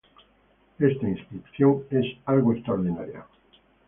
[0.79, 3.23] Esta inscripción es algo extraordinario.